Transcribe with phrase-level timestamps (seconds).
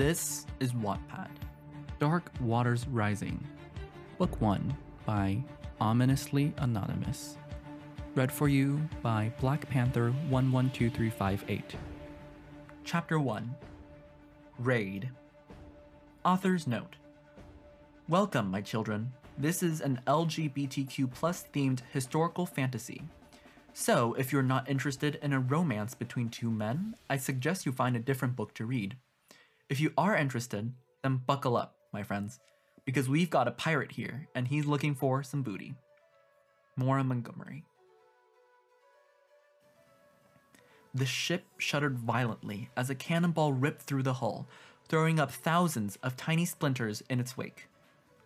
[0.00, 1.28] This is Wattpad
[1.98, 3.38] Dark Waters Rising,
[4.16, 4.74] Book 1
[5.04, 5.44] by
[5.78, 7.36] Ominously Anonymous.
[8.14, 11.76] Read for you by Black Panther 112358.
[12.82, 13.54] Chapter 1
[14.60, 15.10] Raid.
[16.24, 16.96] Author's Note
[18.08, 19.12] Welcome, my children.
[19.36, 23.02] This is an LGBTQ plus themed historical fantasy.
[23.74, 27.96] So, if you're not interested in a romance between two men, I suggest you find
[27.96, 28.96] a different book to read.
[29.70, 32.40] If you are interested, then buckle up, my friends,
[32.84, 35.76] because we've got a pirate here and he's looking for some booty.
[36.76, 37.64] Maura Montgomery.
[40.92, 44.48] The ship shuddered violently as a cannonball ripped through the hull,
[44.88, 47.68] throwing up thousands of tiny splinters in its wake.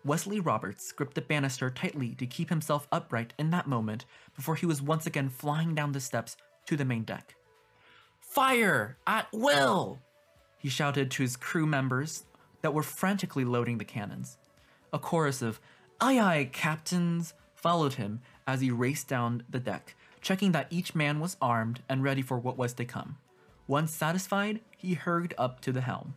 [0.03, 4.65] Wesley Roberts gripped the banister tightly to keep himself upright in that moment before he
[4.65, 7.35] was once again flying down the steps to the main deck.
[8.19, 9.99] Fire at will!
[10.65, 12.25] He shouted to his crew members
[12.63, 14.39] that were frantically loading the cannons.
[14.91, 15.59] A chorus of
[16.01, 21.19] Aye aye, captains followed him as he raced down the deck, checking that each man
[21.19, 23.19] was armed and ready for what was to come.
[23.67, 26.15] Once satisfied, he hurried up to the helm.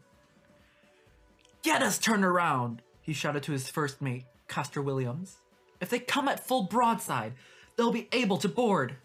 [1.62, 5.36] Get us turned around, he shouted to his first mate, Castor Williams.
[5.78, 7.34] If they come at full broadside,
[7.76, 8.96] they'll be able to board.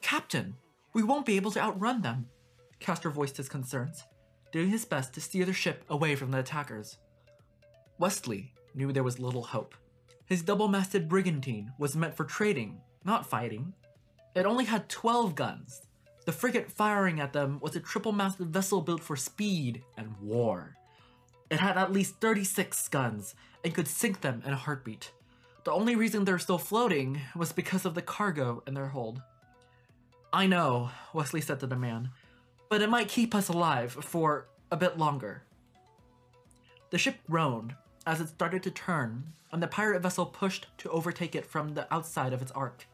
[0.00, 0.54] Captain,
[0.94, 2.30] we won't be able to outrun them,
[2.78, 4.04] Castor voiced his concerns,
[4.52, 6.98] doing his best to steer the ship away from the attackers.
[7.98, 9.74] Wesley knew there was little hope.
[10.24, 13.74] His double masted brigantine was meant for trading, not fighting.
[14.34, 15.82] It only had 12 guns.
[16.24, 20.76] The frigate firing at them was a triple masted vessel built for speed and war.
[21.50, 23.34] It had at least 36 guns
[23.64, 25.10] and could sink them in a heartbeat.
[25.64, 29.20] The only reason they're still floating was because of the cargo in their hold.
[30.32, 32.10] I know, Wesley said to the man,
[32.70, 35.42] but it might keep us alive for a bit longer.
[36.90, 37.74] The ship groaned
[38.06, 41.92] as it started to turn, and the pirate vessel pushed to overtake it from the
[41.92, 42.86] outside of its arc.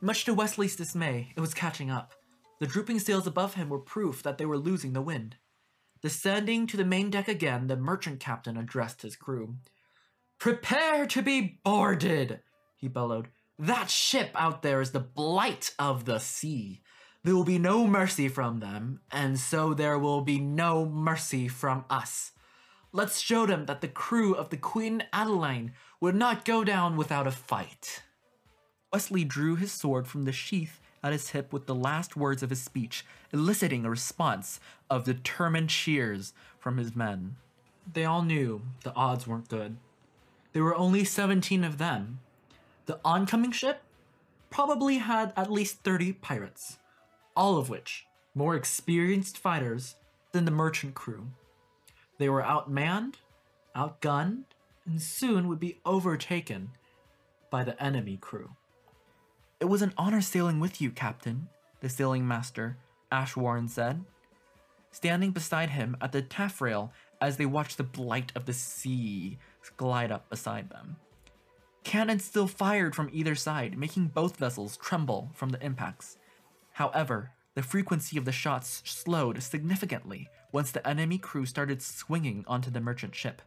[0.00, 2.12] Much to Wesley's dismay, it was catching up.
[2.60, 5.36] The drooping sails above him were proof that they were losing the wind.
[6.02, 9.56] Descending to the main deck again, the merchant captain addressed his crew.
[10.38, 12.40] Prepare to be boarded,
[12.76, 13.28] he bellowed.
[13.58, 16.82] That ship out there is the blight of the sea.
[17.24, 21.84] There will be no mercy from them, and so there will be no mercy from
[21.90, 22.32] us.
[22.92, 27.26] Let's show them that the crew of the Queen Adeline would not go down without
[27.26, 28.02] a fight.
[28.92, 32.50] Wesley drew his sword from the sheath at his hip with the last words of
[32.50, 34.58] his speech, eliciting a response
[34.88, 37.36] of determined cheers from his men.
[37.92, 39.76] They all knew the odds weren't good.
[40.52, 42.20] There were only 17 of them.
[42.86, 43.82] The oncoming ship
[44.50, 46.78] probably had at least 30 pirates,
[47.38, 48.04] all of which
[48.34, 49.94] more experienced fighters
[50.32, 51.28] than the merchant crew.
[52.18, 53.14] They were outmanned,
[53.76, 54.42] outgunned,
[54.84, 56.70] and soon would be overtaken
[57.48, 58.50] by the enemy crew.
[59.60, 61.48] It was an honor sailing with you, Captain,
[61.80, 62.76] the sailing master,
[63.12, 64.04] Ash Warren said,
[64.90, 69.38] standing beside him at the taffrail as they watched the blight of the sea
[69.76, 70.96] glide up beside them.
[71.84, 76.18] Cannon still fired from either side, making both vessels tremble from the impacts.
[76.78, 82.70] However, the frequency of the shots slowed significantly once the enemy crew started swinging onto
[82.70, 83.42] the merchant ship.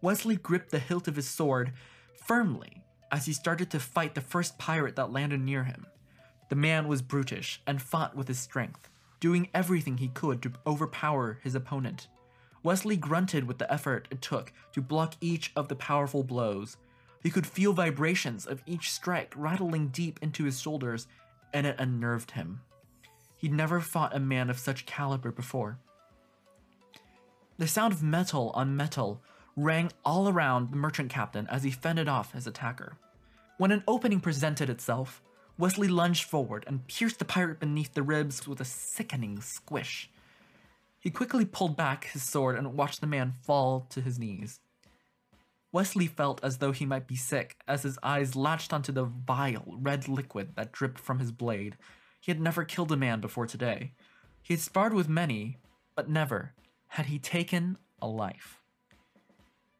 [0.00, 1.74] Wesley gripped the hilt of his sword
[2.14, 5.84] firmly as he started to fight the first pirate that landed near him.
[6.48, 8.88] The man was brutish and fought with his strength,
[9.20, 12.08] doing everything he could to overpower his opponent.
[12.62, 16.78] Wesley grunted with the effort it took to block each of the powerful blows.
[17.22, 21.06] He could feel vibrations of each strike rattling deep into his shoulders,
[21.52, 22.60] and it unnerved him.
[23.36, 25.78] He'd never fought a man of such caliber before.
[27.58, 29.22] The sound of metal on metal
[29.56, 32.96] rang all around the merchant captain as he fended off his attacker.
[33.58, 35.22] When an opening presented itself,
[35.58, 40.10] Wesley lunged forward and pierced the pirate beneath the ribs with a sickening squish.
[40.98, 44.60] He quickly pulled back his sword and watched the man fall to his knees.
[45.72, 49.64] Wesley felt as though he might be sick as his eyes latched onto the vile
[49.66, 51.76] red liquid that dripped from his blade.
[52.20, 53.92] He had never killed a man before today.
[54.42, 55.58] He had sparred with many,
[55.94, 56.54] but never
[56.88, 58.60] had he taken a life.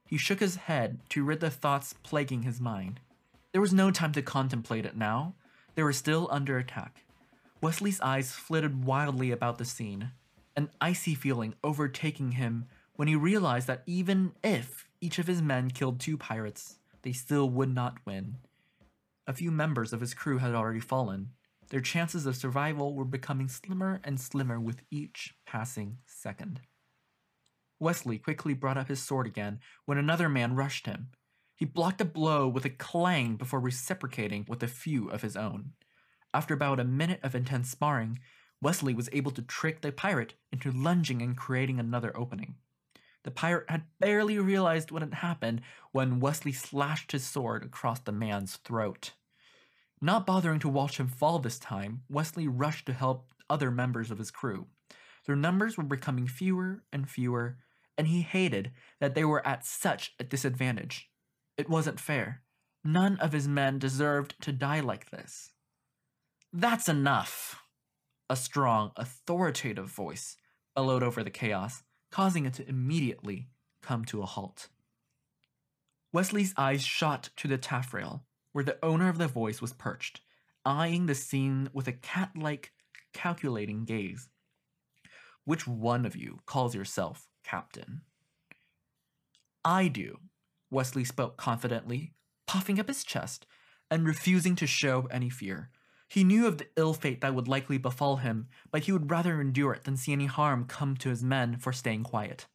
[0.06, 3.00] He shook his head to rid the thoughts plaguing his mind.
[3.52, 5.34] There was no time to contemplate it now.
[5.75, 7.04] They were still under attack.
[7.60, 10.12] Wesley's eyes flitted wildly about the scene,
[10.56, 15.70] an icy feeling overtaking him when he realized that even if each of his men
[15.70, 18.37] killed two pirates, they still would not win.
[19.26, 21.31] A few members of his crew had already fallen.
[21.69, 26.61] Their chances of survival were becoming slimmer and slimmer with each passing second.
[27.79, 31.08] Wesley quickly brought up his sword again when another man rushed him.
[31.56, 35.73] He blocked a blow with a clang before reciprocating with a few of his own.
[36.35, 38.19] After about a minute of intense sparring,
[38.62, 42.56] Wesley was able to trick the pirate into lunging and creating another opening.
[43.22, 45.61] The pirate had barely realized what had happened
[45.93, 49.12] when Wesley slashed his sword across the man's throat.
[50.00, 54.19] Not bothering to watch him fall this time, Wesley rushed to help other members of
[54.19, 54.67] his crew.
[55.26, 57.58] Their numbers were becoming fewer and fewer,
[57.99, 61.11] and he hated that they were at such a disadvantage.
[61.58, 62.43] It wasn't fair.
[62.82, 65.52] None of his men deserved to die like this.
[66.52, 67.62] That's enough!
[68.31, 70.37] A strong, authoritative voice
[70.75, 73.48] bellowed over the chaos, causing it to immediately
[73.82, 74.68] come to a halt.
[76.12, 80.20] Wesley's eyes shot to the taffrail, where the owner of the voice was perched,
[80.64, 82.72] eyeing the scene with a cat like,
[83.12, 84.28] calculating gaze.
[85.44, 88.02] Which one of you calls yourself captain?
[89.64, 90.18] I do,
[90.70, 92.14] Wesley spoke confidently,
[92.46, 93.46] puffing up his chest
[93.90, 95.70] and refusing to show any fear.
[96.10, 99.40] He knew of the ill fate that would likely befall him, but he would rather
[99.40, 102.48] endure it than see any harm come to his men for staying quiet.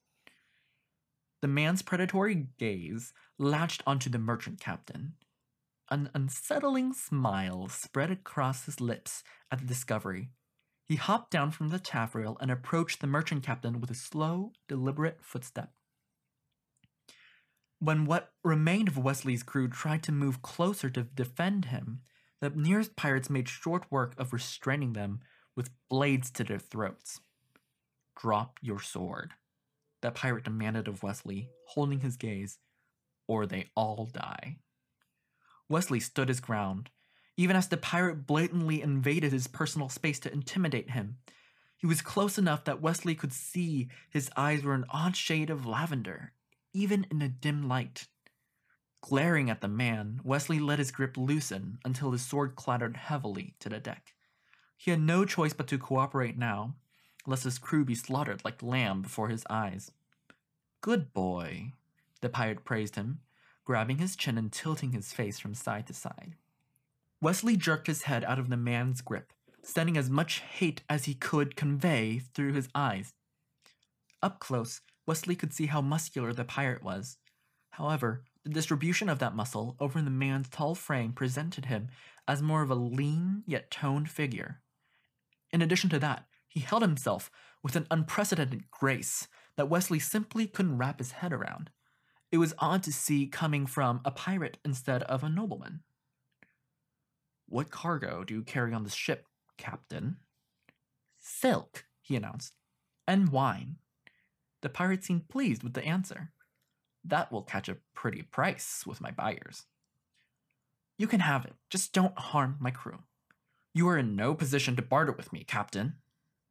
[1.42, 5.14] The man's predatory gaze latched onto the merchant captain.
[5.90, 10.32] An unsettling smile spread across his lips at the discovery.
[10.84, 15.20] He hopped down from the taffrail and approached the merchant captain with a slow, deliberate
[15.22, 15.72] footstep.
[17.80, 22.02] When what remained of Wesley's crew tried to move closer to defend him,
[22.42, 25.20] the nearest pirates made short work of restraining them
[25.56, 27.20] with blades to their throats.
[28.20, 29.34] Drop your sword,
[30.02, 32.60] the pirate demanded of Wesley, holding his gaze,
[33.28, 34.58] or they all die.
[35.68, 36.90] Wesley stood his ground,
[37.38, 41.18] even as the pirate blatantly invaded his personal space to intimidate him.
[41.78, 45.66] He was close enough that Wesley could see his eyes were an odd shade of
[45.66, 46.32] lavender,
[46.74, 48.08] even in a dim light.
[49.08, 53.70] Glaring at the man, Wesley let his grip loosen until his sword clattered heavily to
[53.70, 54.16] the deck.
[54.76, 56.74] He had no choice but to cooperate now,
[57.28, 59.92] lest his crew be slaughtered like lamb before his eyes.
[60.82, 61.74] Good boy,
[62.22, 63.20] the pirate praised him,
[63.64, 66.34] grabbing his chin and tilting his face from side to side.
[67.22, 71.14] Wesley jerked his head out of the man's grip, sending as much hate as he
[71.14, 73.14] could convey through his eyes.
[74.24, 77.20] Up close, Wesley could see how muscular the pirate was.
[77.70, 81.90] However, the distribution of that muscle over the man's tall frame presented him
[82.28, 84.62] as more of a lean yet toned figure.
[85.52, 87.32] In addition to that, he held himself
[87.64, 89.28] with an unprecedented grace
[89.58, 91.72] that Wesley simply couldn't wrap his head around.
[92.32, 95.82] It was odd to see coming from a pirate instead of a nobleman.
[97.48, 99.26] What cargo do you carry on this ship,
[99.58, 100.18] Captain?
[101.20, 102.56] Silk, he announced,
[103.08, 103.78] and wine.
[104.62, 106.32] The pirate seemed pleased with the answer.
[107.08, 109.66] That will catch a pretty price with my buyers.
[110.98, 113.00] You can have it, just don't harm my crew.
[113.74, 115.96] You are in no position to barter with me, Captain,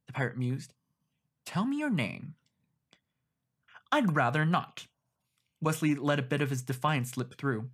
[0.06, 0.74] the pirate mused.
[1.44, 2.34] Tell me your name.
[3.90, 4.86] I'd rather not.
[5.60, 7.70] Wesley let a bit of his defiance slip through.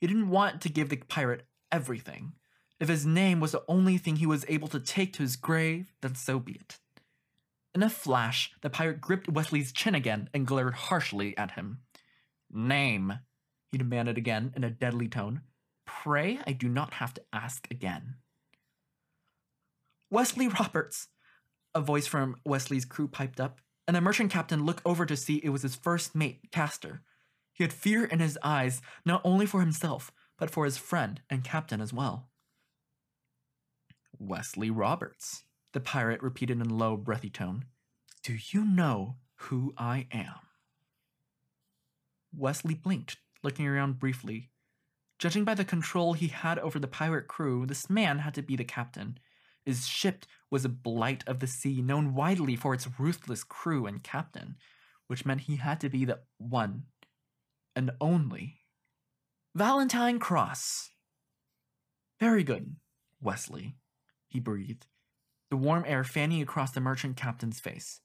[0.00, 2.32] He didn't want to give the pirate everything.
[2.80, 5.92] If his name was the only thing he was able to take to his grave,
[6.00, 6.78] then so be it.
[7.74, 11.80] In a flash, the pirate gripped Wesley's chin again and glared harshly at him.
[12.50, 13.20] Name,
[13.70, 15.42] he demanded again in a deadly tone.
[15.86, 18.16] Pray I do not have to ask again.
[20.10, 21.08] Wesley Roberts,
[21.74, 25.36] a voice from Wesley's crew piped up, and the merchant captain looked over to see
[25.36, 27.02] it was his first mate, Castor.
[27.52, 31.44] He had fear in his eyes, not only for himself, but for his friend and
[31.44, 32.30] captain as well.
[34.18, 37.64] Wesley Roberts, the pirate repeated in a low, breathy tone.
[38.22, 40.47] Do you know who I am?
[42.36, 44.50] Wesley blinked, looking around briefly.
[45.18, 48.56] Judging by the control he had over the pirate crew, this man had to be
[48.56, 49.18] the captain.
[49.64, 54.02] His ship was a blight of the sea, known widely for its ruthless crew and
[54.02, 54.56] captain,
[55.08, 56.84] which meant he had to be the one
[57.74, 58.60] and only.
[59.54, 60.90] Valentine Cross.
[62.20, 62.76] Very good,
[63.20, 63.76] Wesley
[64.28, 64.86] he breathed,
[65.50, 68.00] the warm air fanning across the merchant captain's face.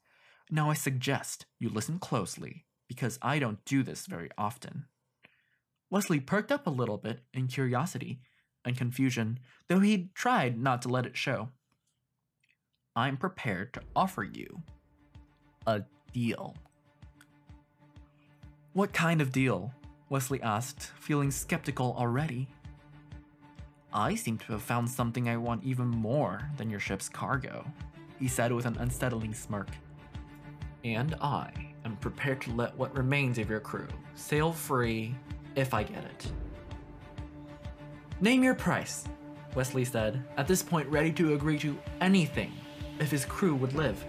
[0.49, 4.85] Now I suggest you listen closely, because I don't do this very often.
[5.89, 8.19] Wesley perked up a little bit in curiosity
[8.65, 11.49] and confusion, though he'd tried not to let it show.
[12.95, 14.61] I'm prepared to offer you
[15.65, 16.55] a deal.
[18.73, 19.73] What kind of deal?
[20.09, 22.47] Wesley asked, feeling skeptical already.
[23.93, 27.65] I seem to have found something I want even more than your ship's cargo,
[28.19, 29.69] he said with an unsettling smirk.
[30.83, 35.15] And I and prepare to let what remains of your crew sail free
[35.55, 36.31] if I get it.
[38.21, 39.05] Name your price,
[39.55, 42.51] Wesley said, at this point ready to agree to anything
[42.99, 44.03] if his crew would live.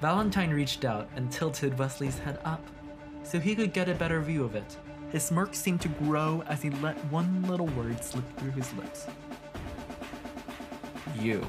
[0.00, 2.64] Valentine reached out and tilted Wesley's head up
[3.24, 4.76] so he could get a better view of it.
[5.10, 9.06] His smirk seemed to grow as he let one little word slip through his lips.
[11.18, 11.46] You.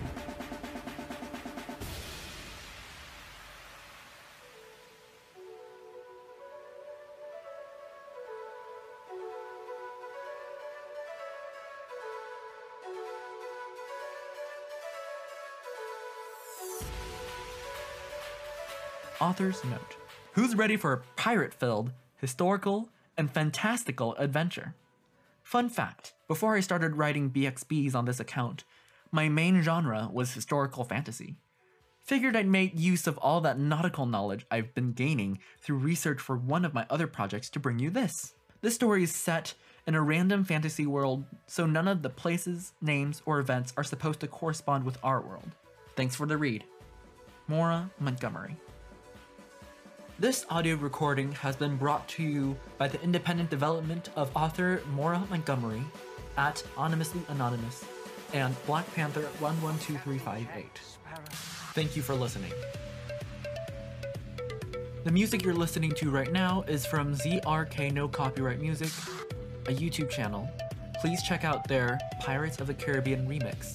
[19.19, 19.97] Author's note
[20.33, 24.75] Who's ready for a pirate filled, historical, and fantastical adventure?
[25.43, 28.63] Fun fact before I started writing BXBs on this account,
[29.11, 31.35] my main genre was historical fantasy.
[31.99, 36.37] Figured I'd make use of all that nautical knowledge I've been gaining through research for
[36.37, 38.33] one of my other projects to bring you this.
[38.61, 39.53] This story is set
[39.85, 44.19] in a random fantasy world, so none of the places, names, or events are supposed
[44.21, 45.55] to correspond with our world.
[45.95, 46.63] Thanks for the read.
[47.47, 48.55] Maura Montgomery.
[50.19, 55.23] This audio recording has been brought to you by the independent development of author Maura
[55.29, 55.81] Montgomery
[56.37, 57.85] at Anonymously Anonymous
[58.33, 60.65] and Black Panther 112358.
[61.73, 62.51] Thank you for listening.
[65.05, 68.91] The music you're listening to right now is from ZRK No Copyright Music,
[69.67, 70.51] a YouTube channel.
[70.99, 73.73] Please check out their Pirates of the Caribbean remix,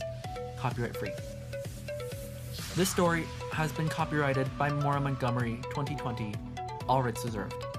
[0.58, 1.12] copyright free.
[2.76, 3.24] This story
[3.54, 6.34] has been copyrighted by Maura Montgomery 2020,
[6.88, 7.73] all rights reserved.